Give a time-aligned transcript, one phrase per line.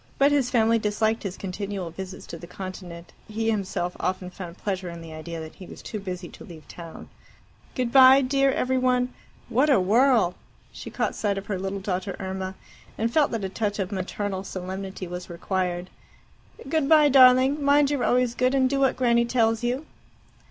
[0.17, 4.57] But his family disliked his continual visits to the Continent, and he himself often found
[4.57, 7.07] pleasure in the idea that he was too busy to leave town.
[7.75, 9.13] "Good bye, dear every one.
[9.47, 10.33] What a whirl!"
[10.71, 12.55] She caught sight of her little daughter Irma,
[12.97, 15.91] and felt that a touch of maternal solemnity was required.
[16.67, 17.63] "Good bye, darling.
[17.63, 19.85] Mind you're always good, and do what Granny tells you."